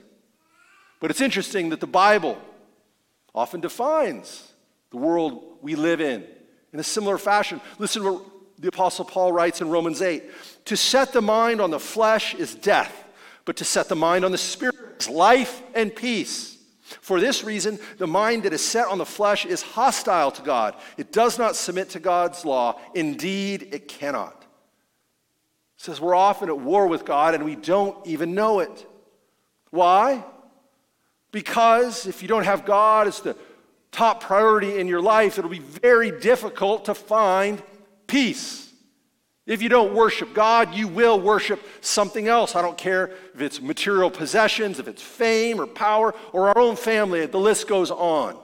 But 0.99 1.11
it's 1.11 1.21
interesting 1.21 1.69
that 1.69 1.79
the 1.79 1.87
Bible 1.87 2.37
often 3.33 3.61
defines 3.61 4.51
the 4.91 4.97
world 4.97 5.57
we 5.61 5.75
live 5.75 6.01
in 6.01 6.25
in 6.73 6.79
a 6.79 6.83
similar 6.83 7.17
fashion. 7.17 7.61
Listen 7.77 8.03
to 8.03 8.13
what 8.13 8.25
the 8.57 8.67
Apostle 8.67 9.05
Paul 9.05 9.31
writes 9.31 9.61
in 9.61 9.69
Romans 9.69 10.01
8 10.01 10.23
To 10.65 10.77
set 10.77 11.13
the 11.13 11.21
mind 11.21 11.61
on 11.61 11.71
the 11.71 11.79
flesh 11.79 12.35
is 12.35 12.55
death, 12.55 13.05
but 13.45 13.57
to 13.57 13.65
set 13.65 13.87
the 13.87 13.95
mind 13.95 14.25
on 14.25 14.31
the 14.31 14.37
spirit 14.37 14.75
is 14.99 15.09
life 15.09 15.61
and 15.73 15.95
peace. 15.95 16.57
For 17.01 17.19
this 17.19 17.43
reason, 17.43 17.77
the 17.97 18.07
mind 18.07 18.43
that 18.43 18.53
is 18.53 18.65
set 18.65 18.87
on 18.87 18.97
the 18.97 19.05
flesh 19.05 19.45
is 19.45 19.61
hostile 19.61 20.31
to 20.31 20.41
God. 20.41 20.75
It 20.97 21.11
does 21.11 21.37
not 21.37 21.55
submit 21.55 21.91
to 21.91 21.99
God's 21.99 22.43
law. 22.43 22.79
Indeed, 22.95 23.69
it 23.71 23.87
cannot. 23.87 24.35
It 24.41 25.83
says 25.83 26.01
we're 26.01 26.15
often 26.15 26.49
at 26.49 26.59
war 26.59 26.87
with 26.87 27.05
God 27.05 27.35
and 27.35 27.45
we 27.45 27.55
don't 27.55 28.05
even 28.07 28.33
know 28.33 28.59
it. 28.59 28.87
Why? 29.69 30.25
Because 31.31 32.07
if 32.07 32.21
you 32.21 32.27
don't 32.27 32.45
have 32.45 32.65
God 32.65 33.07
as 33.07 33.19
the 33.19 33.35
top 33.91 34.21
priority 34.21 34.79
in 34.79 34.87
your 34.87 35.01
life, 35.01 35.37
it'll 35.37 35.49
be 35.49 35.59
very 35.59 36.11
difficult 36.11 36.85
to 36.85 36.93
find 36.93 37.61
peace. 38.07 38.71
If 39.45 39.63
you 39.63 39.69
don't 39.69 39.95
worship 39.95 40.33
God, 40.35 40.75
you 40.75 40.87
will 40.87 41.19
worship 41.19 41.59
something 41.81 42.27
else. 42.27 42.55
I 42.55 42.61
don't 42.61 42.77
care 42.77 43.11
if 43.33 43.41
it's 43.41 43.59
material 43.59 44.11
possessions, 44.11 44.79
if 44.79 44.87
it's 44.87 45.01
fame 45.01 45.59
or 45.59 45.65
power, 45.65 46.13
or 46.33 46.49
our 46.49 46.57
own 46.59 46.75
family, 46.75 47.25
the 47.25 47.39
list 47.39 47.67
goes 47.67 47.89
on. 47.89 48.37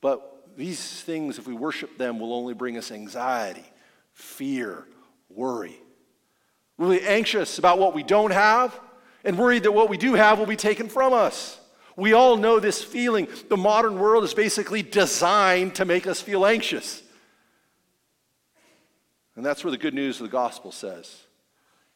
But 0.00 0.56
these 0.56 1.02
things, 1.02 1.38
if 1.38 1.46
we 1.46 1.54
worship 1.54 1.98
them, 1.98 2.18
will 2.18 2.34
only 2.34 2.54
bring 2.54 2.76
us 2.76 2.90
anxiety, 2.90 3.64
fear, 4.12 4.84
worry. 5.28 5.76
Really 6.76 7.02
anxious 7.02 7.58
about 7.58 7.78
what 7.78 7.94
we 7.94 8.02
don't 8.02 8.32
have, 8.32 8.78
and 9.26 9.36
worried 9.36 9.64
that 9.64 9.72
what 9.72 9.90
we 9.90 9.98
do 9.98 10.14
have 10.14 10.38
will 10.38 10.46
be 10.46 10.56
taken 10.56 10.88
from 10.88 11.12
us. 11.12 11.58
We 11.96 12.12
all 12.12 12.36
know 12.36 12.60
this 12.60 12.82
feeling. 12.82 13.26
The 13.48 13.56
modern 13.56 13.98
world 13.98 14.22
is 14.24 14.32
basically 14.32 14.82
designed 14.82 15.74
to 15.76 15.84
make 15.84 16.06
us 16.06 16.20
feel 16.20 16.46
anxious. 16.46 17.02
And 19.34 19.44
that's 19.44 19.64
where 19.64 19.70
the 19.70 19.78
good 19.78 19.94
news 19.94 20.20
of 20.20 20.26
the 20.26 20.32
gospel 20.32 20.72
says. 20.72 21.14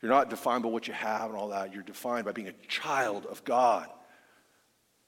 You're 0.03 0.11
not 0.11 0.29
defined 0.31 0.63
by 0.63 0.71
what 0.71 0.89
you 0.89 0.95
have 0.95 1.31
and 1.31 1.39
all 1.39 1.49
that. 1.49 1.73
You're 1.73 1.83
defined 1.83 2.25
by 2.25 2.33
being 2.33 2.49
a 2.49 2.67
child 2.67 3.27
of 3.27 3.45
God. 3.45 3.89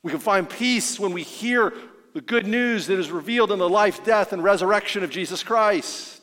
We 0.02 0.10
can 0.10 0.20
find 0.20 0.48
peace 0.48 1.00
when 1.00 1.12
we 1.12 1.22
hear 1.22 1.72
the 2.14 2.20
good 2.20 2.46
news 2.46 2.86
that 2.86 2.98
is 2.98 3.10
revealed 3.10 3.50
in 3.50 3.58
the 3.58 3.68
life, 3.68 4.04
death, 4.04 4.32
and 4.32 4.44
resurrection 4.44 5.02
of 5.02 5.10
Jesus 5.10 5.42
Christ. 5.42 6.20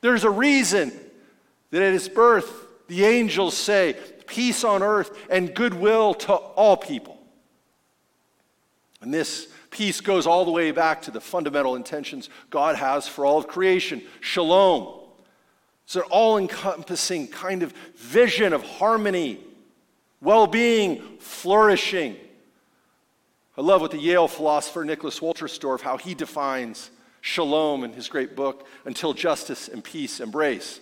There's 0.00 0.24
a 0.24 0.30
reason 0.30 0.92
that 1.70 1.82
at 1.82 1.92
his 1.92 2.08
birth, 2.08 2.50
the 2.88 3.04
angels 3.04 3.56
say, 3.56 3.96
peace 4.30 4.62
on 4.62 4.82
earth, 4.82 5.10
and 5.28 5.54
goodwill 5.54 6.14
to 6.14 6.32
all 6.32 6.76
people. 6.76 7.18
And 9.02 9.12
this 9.12 9.48
peace 9.70 10.00
goes 10.00 10.26
all 10.26 10.44
the 10.44 10.50
way 10.50 10.70
back 10.70 11.02
to 11.02 11.10
the 11.10 11.20
fundamental 11.20 11.74
intentions 11.74 12.30
God 12.48 12.76
has 12.76 13.08
for 13.08 13.26
all 13.26 13.38
of 13.38 13.48
creation 13.48 14.02
shalom. 14.20 15.00
It's 15.84 15.96
an 15.96 16.02
all 16.02 16.38
encompassing 16.38 17.26
kind 17.28 17.64
of 17.64 17.72
vision 17.96 18.52
of 18.52 18.62
harmony, 18.62 19.40
well 20.20 20.46
being, 20.46 21.18
flourishing. 21.18 22.16
I 23.58 23.62
love 23.62 23.80
what 23.80 23.90
the 23.90 23.98
Yale 23.98 24.28
philosopher 24.28 24.84
Nicholas 24.84 25.18
Wolterstorff, 25.18 25.80
how 25.80 25.96
he 25.96 26.14
defines 26.14 26.90
shalom 27.20 27.82
in 27.82 27.92
his 27.92 28.08
great 28.08 28.36
book, 28.36 28.66
Until 28.84 29.12
Justice 29.12 29.66
and 29.66 29.82
Peace 29.82 30.20
Embrace. 30.20 30.78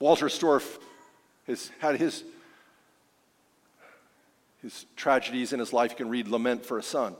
Wolterstorff 0.00 0.78
has 1.46 1.70
had 1.78 1.96
his, 1.96 2.24
his 4.62 4.86
tragedies 4.96 5.52
in 5.52 5.60
his 5.60 5.72
life. 5.72 5.92
You 5.92 5.96
can 5.96 6.08
read 6.08 6.28
Lament 6.28 6.64
for 6.64 6.78
a 6.78 6.82
Son. 6.82 7.14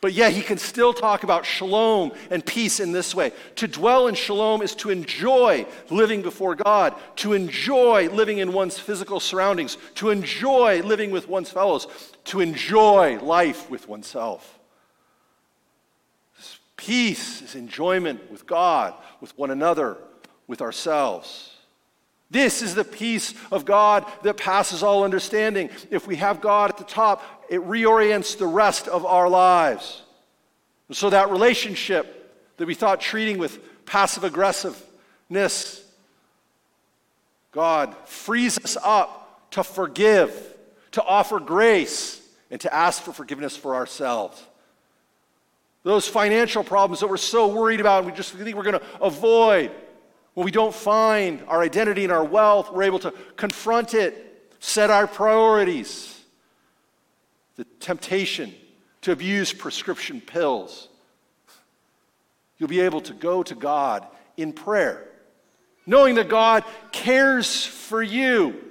But 0.00 0.14
yet 0.14 0.32
he 0.32 0.40
can 0.40 0.56
still 0.56 0.94
talk 0.94 1.24
about 1.24 1.44
shalom 1.44 2.12
and 2.30 2.44
peace 2.44 2.80
in 2.80 2.92
this 2.92 3.14
way. 3.14 3.32
To 3.56 3.68
dwell 3.68 4.08
in 4.08 4.14
shalom 4.14 4.62
is 4.62 4.74
to 4.76 4.88
enjoy 4.88 5.66
living 5.90 6.22
before 6.22 6.54
God, 6.54 6.94
to 7.16 7.34
enjoy 7.34 8.08
living 8.08 8.38
in 8.38 8.54
one's 8.54 8.78
physical 8.78 9.20
surroundings, 9.20 9.76
to 9.96 10.08
enjoy 10.08 10.80
living 10.82 11.10
with 11.10 11.28
one's 11.28 11.50
fellows, 11.50 11.86
to 12.24 12.40
enjoy 12.40 13.18
life 13.18 13.68
with 13.68 13.88
oneself. 13.88 14.58
Peace 16.78 17.42
is 17.42 17.54
enjoyment 17.54 18.30
with 18.30 18.46
God, 18.46 18.94
with 19.20 19.36
one 19.36 19.50
another, 19.50 19.98
with 20.46 20.62
ourselves. 20.62 21.52
This 22.30 22.62
is 22.62 22.74
the 22.74 22.84
peace 22.84 23.34
of 23.50 23.64
God 23.64 24.06
that 24.22 24.36
passes 24.36 24.82
all 24.82 25.02
understanding. 25.02 25.70
If 25.90 26.06
we 26.06 26.16
have 26.16 26.40
God 26.40 26.70
at 26.70 26.78
the 26.78 26.84
top, 26.84 27.24
it 27.48 27.60
reorients 27.62 28.38
the 28.38 28.46
rest 28.46 28.86
of 28.86 29.04
our 29.04 29.28
lives. 29.28 30.02
And 30.88 30.96
so 30.96 31.10
that 31.10 31.30
relationship 31.30 32.32
that 32.56 32.66
we 32.66 32.74
thought 32.74 33.00
treating 33.00 33.38
with 33.38 33.58
passive 33.84 34.22
aggressiveness, 34.22 35.84
God 37.50 37.96
frees 38.06 38.58
us 38.58 38.76
up 38.82 39.50
to 39.52 39.64
forgive, 39.64 40.32
to 40.92 41.02
offer 41.02 41.40
grace, 41.40 42.20
and 42.50 42.60
to 42.60 42.72
ask 42.72 43.02
for 43.02 43.12
forgiveness 43.12 43.56
for 43.56 43.74
ourselves. 43.74 44.40
Those 45.82 46.06
financial 46.06 46.62
problems 46.62 47.00
that 47.00 47.08
we're 47.08 47.16
so 47.16 47.48
worried 47.48 47.80
about, 47.80 48.04
we 48.04 48.12
just 48.12 48.34
think 48.34 48.56
we're 48.56 48.62
going 48.62 48.78
to 48.78 49.02
avoid. 49.02 49.72
When 50.34 50.44
we 50.44 50.50
don't 50.50 50.74
find 50.74 51.42
our 51.48 51.62
identity 51.62 52.04
and 52.04 52.12
our 52.12 52.24
wealth, 52.24 52.72
we're 52.72 52.84
able 52.84 53.00
to 53.00 53.12
confront 53.36 53.94
it, 53.94 54.52
set 54.60 54.90
our 54.90 55.06
priorities. 55.06 56.16
The 57.56 57.64
temptation 57.78 58.54
to 59.02 59.12
abuse 59.12 59.52
prescription 59.52 60.20
pills. 60.20 60.88
You'll 62.58 62.68
be 62.68 62.80
able 62.80 63.00
to 63.02 63.14
go 63.14 63.42
to 63.42 63.54
God 63.54 64.06
in 64.36 64.52
prayer, 64.52 65.06
knowing 65.86 66.14
that 66.16 66.28
God 66.28 66.64
cares 66.92 67.64
for 67.64 68.02
you. 68.02 68.62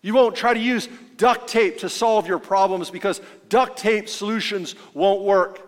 You 0.00 0.14
won't 0.14 0.34
try 0.34 0.54
to 0.54 0.60
use 0.60 0.88
duct 1.16 1.48
tape 1.48 1.78
to 1.78 1.88
solve 1.88 2.26
your 2.26 2.38
problems 2.38 2.90
because 2.90 3.20
duct 3.48 3.78
tape 3.78 4.08
solutions 4.08 4.74
won't 4.94 5.22
work. 5.22 5.60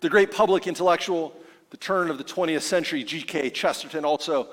The 0.00 0.10
great 0.10 0.32
public 0.32 0.66
intellectual, 0.66 1.34
the 1.74 1.78
turn 1.78 2.08
of 2.08 2.18
the 2.18 2.24
20th 2.24 2.62
century, 2.62 3.02
G.K. 3.02 3.50
Chesterton, 3.50 4.04
also 4.04 4.46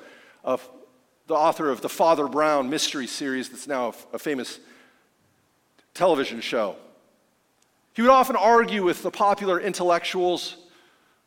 the 0.44 1.36
author 1.36 1.70
of 1.70 1.80
the 1.80 1.88
Father 1.88 2.28
Brown 2.28 2.68
mystery 2.68 3.06
series 3.06 3.48
that's 3.48 3.68
now 3.68 3.94
a 4.12 4.18
famous 4.18 4.60
television 5.94 6.42
show. 6.42 6.78
He 7.94 8.02
would 8.02 8.10
often 8.10 8.36
argue 8.36 8.84
with 8.84 9.04
the 9.04 9.12
popular 9.12 9.60
intellectuals 9.62 10.58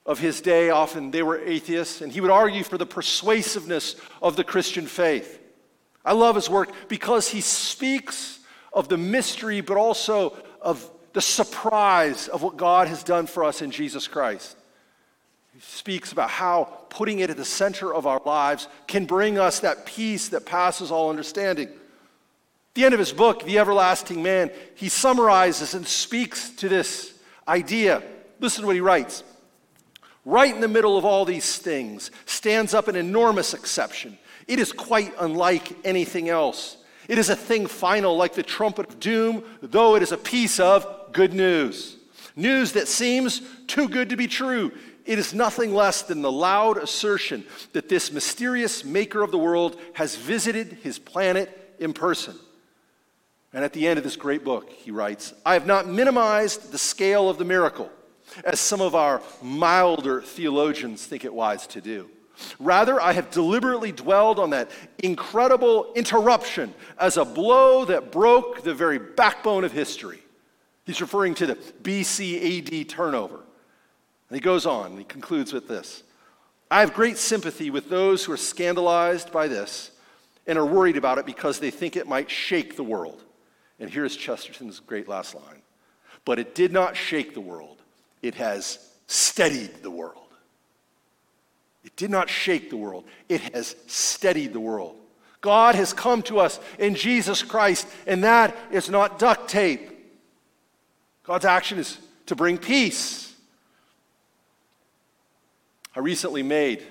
of 0.05 0.19
his 0.19 0.41
day. 0.41 0.71
Often 0.71 1.13
they 1.13 1.23
were 1.23 1.39
atheists, 1.39 2.01
and 2.01 2.11
he 2.11 2.21
would 2.21 2.33
argue 2.33 2.65
for 2.65 2.77
the 2.77 2.87
persuasiveness 2.87 3.95
of 4.21 4.35
the 4.35 4.43
Christian 4.43 4.87
faith. 4.87 5.39
I 6.05 6.15
love 6.15 6.35
his 6.35 6.51
work 6.51 6.73
because 6.89 7.29
he 7.29 7.41
speaks 7.41 8.41
of 8.73 8.89
the 8.89 8.99
mystery, 8.99 9.61
but 9.61 9.77
also 9.77 10.37
of 10.61 10.91
the 11.13 11.23
surprise 11.23 12.27
of 12.27 12.43
what 12.43 12.57
God 12.57 12.89
has 12.89 13.05
done 13.05 13.29
for 13.29 13.45
us 13.45 13.63
in 13.63 13.71
Jesus 13.71 14.09
Christ. 14.09 14.57
Speaks 15.61 16.13
about 16.13 16.31
how 16.31 16.65
putting 16.91 17.21
it 17.21 17.31
at 17.31 17.37
the 17.37 17.45
center 17.45 17.95
of 17.95 18.07
our 18.07 18.21
lives 18.25 18.69
can 18.87 19.07
bring 19.07 19.39
us 19.39 19.61
that 19.61 19.87
peace 19.87 20.29
that 20.29 20.47
passes 20.47 20.91
all 20.91 21.11
understanding. 21.11 21.69
At 21.69 22.75
the 22.75 22.85
end 22.85 22.95
of 22.95 23.01
his 23.01 23.13
book, 23.13 23.45
The 23.45 23.59
Everlasting 23.59 24.23
Man, 24.23 24.51
he 24.75 24.89
summarizes 24.89 25.75
and 25.75 25.87
speaks 25.87 26.51
to 26.57 26.69
this 26.69 27.15
idea. 27.47 28.03
Listen 28.41 28.63
to 28.63 28.67
what 28.67 28.75
he 28.75 28.81
writes. 28.81 29.23
Right 30.25 30.53
in 30.53 30.61
the 30.61 30.69
middle 30.69 30.99
of 30.99 31.05
all 31.05 31.25
these 31.25 31.59
things 31.59 32.11
stands 32.27 32.75
up 32.75 32.89
an 32.89 32.97
enormous 32.97 33.55
exception. 33.55 34.19
It 34.49 34.59
is 34.59 34.73
quite 34.73 35.15
unlike 35.21 35.77
anything 35.85 36.29
else. 36.29 36.79
It 37.09 37.19
is 37.19 37.29
a 37.29 37.37
thing 37.37 37.67
final, 37.67 38.17
like 38.17 38.35
the 38.35 38.43
trumpet 38.43 38.89
of 38.89 39.01
doom, 39.01 39.45
though 39.63 39.95
it 39.95 40.03
is 40.03 40.13
a 40.13 40.17
piece 40.17 40.59
of 40.59 41.13
good 41.13 41.35
news. 41.35 41.97
News 42.35 42.73
that 42.73 42.89
seems 42.89 43.43
too 43.67 43.89
good 43.89 44.09
to 44.09 44.17
be 44.17 44.27
true. 44.27 44.73
It 45.05 45.19
is 45.19 45.35
nothing 45.35 45.75
less 45.75 46.03
than 46.03 46.23
the 46.23 46.33
loud 46.33 46.79
assertion 46.79 47.45
that 47.73 47.89
this 47.89 48.11
mysterious 48.11 48.85
maker 48.85 49.23
of 49.23 49.31
the 49.31 49.39
world 49.39 49.79
has 49.95 50.17
visited 50.17 50.79
his 50.83 50.99
planet 50.99 51.77
in 51.79 51.93
person. 51.93 52.37
And 53.53 53.65
at 53.65 53.73
the 53.73 53.87
end 53.87 53.99
of 53.99 54.05
this 54.05 54.17
great 54.17 54.45
book, 54.45 54.71
he 54.71 54.91
writes 54.91 55.33
I 55.45 55.55
have 55.55 55.67
not 55.67 55.87
minimized 55.87 56.73
the 56.73 56.79
scale 56.79 57.29
of 57.29 57.39
the 57.39 57.45
miracle, 57.45 57.91
as 58.45 58.59
some 58.59 58.81
of 58.81 58.95
our 58.95 59.23
milder 59.43 60.23
theologians 60.23 61.07
think 61.07 61.25
it 61.25 61.33
wise 61.33 61.67
to 61.69 61.81
do. 61.81 62.11
Rather, 62.59 63.01
I 63.01 63.13
have 63.13 63.31
deliberately 63.31 63.93
dwelled 63.93 64.41
on 64.41 64.51
that 64.51 64.71
incredible 64.99 65.93
interruption 65.95 66.75
as 66.99 67.17
a 67.17 67.25
blow 67.25 67.85
that 67.85 68.11
broke 68.11 68.65
the 68.65 68.75
very 68.75 68.99
backbone 68.99 69.63
of 69.63 69.71
history. 69.71 70.21
He's 70.85 71.01
referring 71.01 71.35
to 71.37 71.47
the 71.47 71.55
BC 71.55 72.83
AD 72.83 72.89
turnover. 72.89 73.44
And 74.29 74.37
he 74.37 74.41
goes 74.41 74.67
on, 74.67 74.93
and 74.93 74.99
he 74.99 75.05
concludes 75.05 75.53
with 75.53 75.69
this 75.69 76.03
I 76.71 76.81
have 76.81 76.95
great 76.95 77.19
sympathy 77.19 77.71
with 77.71 77.89
those 77.89 78.25
who 78.25 78.33
are 78.33 78.39
scandalized 78.39 79.31
by 79.31 79.49
this 79.49 79.91
and 80.47 80.59
are 80.59 80.67
worried 80.67 80.97
about 80.97 81.19
it 81.19 81.27
because 81.27 81.59
they 81.59 81.71
think 81.71 81.97
it 81.97 82.07
might 82.07 82.31
shake 82.31 82.77
the 82.77 82.85
world. 82.85 83.23
And 83.79 83.91
here's 83.91 84.17
Chesterton's 84.17 84.81
great 84.81 85.09
last 85.09 85.35
line 85.35 85.63
But 86.25 86.39
it 86.39 86.55
did 86.55 86.73
not 86.73 86.97
shake 86.97 87.35
the 87.35 87.41
world, 87.41 87.83
it 88.23 88.35
has 88.37 88.79
steadied 89.07 89.83
the 89.83 89.91
world. 89.91 90.19
It 91.85 91.97
did 91.97 92.11
not 92.11 92.31
shake 92.31 92.71
the 92.71 92.79
world, 92.79 93.05
it 93.29 93.41
has 93.55 93.77
steadied 93.87 94.53
the 94.53 94.61
world. 94.61 94.97
God 95.43 95.75
has 95.75 95.93
come 95.93 96.23
to 96.23 96.39
us 96.39 96.59
in 96.79 96.95
Jesus 96.95 97.43
Christ, 97.43 97.87
and 98.07 98.25
that 98.25 98.57
is 98.73 98.89
not 98.89 99.19
duct 99.19 99.49
tape. 99.51 99.91
God's 101.23 101.45
action 101.45 101.79
is 101.79 101.99
to 102.27 102.35
bring 102.35 102.57
peace. 102.57 103.24
I 105.97 106.01
recently 106.01 106.43
made 106.43 106.83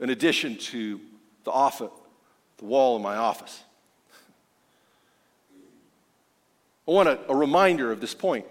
an 0.00 0.10
addition 0.10 0.56
to 0.56 1.00
the 1.44 1.50
office, 1.50 1.90
the 2.58 2.64
wall 2.64 2.96
in 2.96 3.02
my 3.02 3.16
office. 3.16 3.62
I 6.86 6.90
want 6.90 7.08
a, 7.08 7.18
a 7.28 7.34
reminder 7.34 7.90
of 7.90 8.00
this 8.00 8.14
point. 8.14 8.44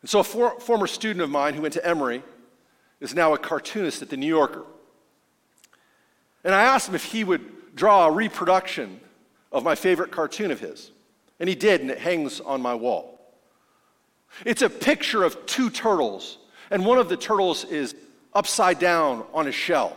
And 0.00 0.08
so, 0.08 0.20
a 0.20 0.24
for, 0.24 0.58
former 0.60 0.86
student 0.86 1.22
of 1.22 1.30
mine 1.30 1.54
who 1.54 1.62
went 1.62 1.74
to 1.74 1.86
Emory 1.86 2.22
is 3.00 3.14
now 3.14 3.34
a 3.34 3.38
cartoonist 3.38 4.00
at 4.00 4.10
the 4.10 4.16
New 4.16 4.26
Yorker. 4.26 4.64
And 6.44 6.54
I 6.54 6.62
asked 6.62 6.88
him 6.88 6.94
if 6.94 7.04
he 7.04 7.24
would 7.24 7.74
draw 7.74 8.06
a 8.06 8.10
reproduction 8.10 9.00
of 9.50 9.62
my 9.64 9.74
favorite 9.74 10.10
cartoon 10.10 10.50
of 10.50 10.60
his. 10.60 10.90
And 11.38 11.48
he 11.48 11.54
did, 11.54 11.80
and 11.80 11.90
it 11.90 11.98
hangs 11.98 12.40
on 12.40 12.62
my 12.62 12.74
wall. 12.74 13.20
It's 14.46 14.62
a 14.62 14.70
picture 14.70 15.24
of 15.24 15.44
two 15.46 15.68
turtles, 15.68 16.38
and 16.70 16.86
one 16.86 16.98
of 16.98 17.08
the 17.08 17.16
turtles 17.16 17.64
is 17.64 17.94
upside 18.34 18.78
down 18.78 19.24
on 19.32 19.46
a 19.46 19.52
shell. 19.52 19.96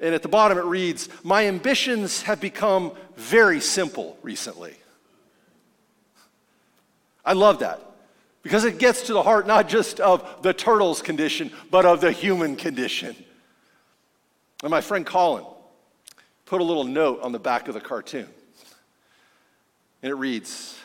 And 0.00 0.14
at 0.14 0.22
the 0.22 0.28
bottom 0.28 0.58
it 0.58 0.64
reads, 0.64 1.08
My 1.22 1.46
ambitions 1.46 2.22
have 2.22 2.40
become 2.40 2.92
very 3.16 3.60
simple 3.60 4.18
recently. 4.22 4.74
I 7.24 7.32
love 7.32 7.60
that 7.60 7.80
because 8.42 8.64
it 8.64 8.78
gets 8.78 9.02
to 9.02 9.12
the 9.12 9.22
heart 9.22 9.46
not 9.46 9.68
just 9.68 9.98
of 9.98 10.42
the 10.42 10.52
turtle's 10.52 11.02
condition, 11.02 11.50
but 11.70 11.84
of 11.84 12.00
the 12.00 12.12
human 12.12 12.54
condition. 12.54 13.16
And 14.62 14.70
my 14.70 14.80
friend 14.80 15.04
Colin 15.04 15.44
put 16.44 16.60
a 16.60 16.64
little 16.64 16.84
note 16.84 17.20
on 17.22 17.32
the 17.32 17.38
back 17.38 17.66
of 17.68 17.74
the 17.74 17.80
cartoon. 17.80 18.28
And 20.02 20.10
it 20.10 20.14
reads 20.14 20.78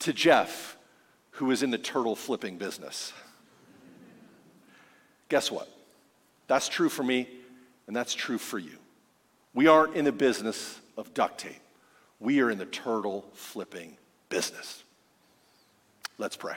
To 0.00 0.12
Jeff, 0.12 0.76
who 1.32 1.50
is 1.50 1.62
in 1.62 1.70
the 1.70 1.78
turtle 1.78 2.16
flipping 2.16 2.58
business. 2.58 3.12
Guess 5.28 5.50
what? 5.50 5.68
That's 6.46 6.68
true 6.68 6.88
for 6.88 7.02
me, 7.02 7.28
and 7.86 7.94
that's 7.94 8.14
true 8.14 8.38
for 8.38 8.58
you. 8.58 8.78
We 9.54 9.66
aren't 9.66 9.96
in 9.96 10.04
the 10.04 10.12
business 10.12 10.78
of 10.96 11.12
duct 11.14 11.38
tape, 11.38 11.60
we 12.20 12.40
are 12.40 12.50
in 12.50 12.58
the 12.58 12.66
turtle 12.66 13.24
flipping 13.34 13.96
business. 14.28 14.82
Let's 16.18 16.36
pray. 16.36 16.56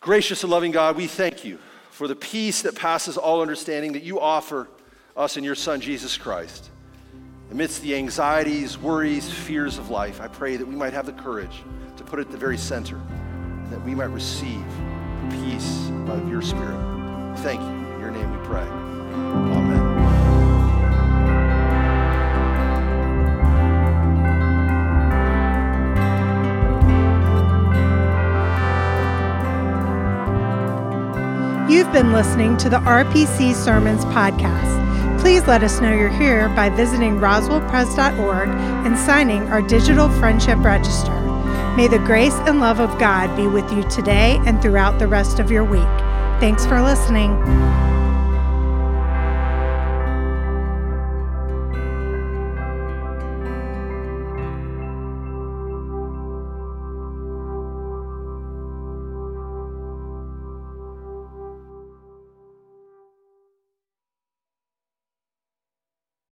Gracious 0.00 0.42
and 0.42 0.50
loving 0.50 0.70
God, 0.70 0.96
we 0.96 1.06
thank 1.06 1.44
you 1.44 1.58
for 1.90 2.08
the 2.08 2.16
peace 2.16 2.62
that 2.62 2.74
passes 2.74 3.16
all 3.16 3.42
understanding 3.42 3.92
that 3.92 4.02
you 4.02 4.20
offer 4.20 4.68
us 5.16 5.36
in 5.36 5.44
your 5.44 5.54
Son, 5.54 5.80
Jesus 5.80 6.16
Christ. 6.16 6.70
Amidst 7.50 7.82
the 7.82 7.96
anxieties, 7.96 8.78
worries, 8.78 9.30
fears 9.30 9.76
of 9.76 9.90
life, 9.90 10.20
I 10.20 10.28
pray 10.28 10.56
that 10.56 10.66
we 10.66 10.76
might 10.76 10.92
have 10.92 11.04
the 11.04 11.12
courage 11.12 11.62
to 11.96 12.04
put 12.04 12.20
it 12.20 12.26
at 12.26 12.32
the 12.32 12.38
very 12.38 12.56
center, 12.56 12.96
and 12.96 13.70
that 13.72 13.84
we 13.84 13.94
might 13.94 14.04
receive 14.04 14.64
peace 15.30 15.90
of 16.08 16.28
your 16.28 16.42
Spirit. 16.42 16.78
Thank 17.38 17.60
you. 17.60 17.68
In 17.94 18.00
your 18.00 18.10
name 18.10 18.30
we 18.30 18.46
pray. 18.46 18.62
Amen. 18.62 20.00
You've 31.70 31.92
been 31.92 32.12
listening 32.12 32.56
to 32.58 32.68
the 32.68 32.78
RPC 32.78 33.54
Sermons 33.54 34.04
podcast. 34.06 35.20
Please 35.20 35.46
let 35.46 35.62
us 35.62 35.80
know 35.80 35.92
you're 35.92 36.08
here 36.08 36.48
by 36.50 36.68
visiting 36.68 37.18
roswellpres.org 37.18 38.48
and 38.48 38.98
signing 38.98 39.42
our 39.48 39.62
digital 39.62 40.08
friendship 40.08 40.58
register. 40.58 41.19
May 41.80 41.88
the 41.88 41.98
grace 42.00 42.34
and 42.40 42.60
love 42.60 42.78
of 42.78 42.98
God 42.98 43.34
be 43.38 43.46
with 43.46 43.72
you 43.72 43.82
today 43.84 44.38
and 44.44 44.60
throughout 44.60 44.98
the 44.98 45.08
rest 45.08 45.38
of 45.38 45.50
your 45.50 45.64
week. 45.64 45.80
Thanks 46.38 46.66
for 46.66 46.82
listening. 46.82 47.30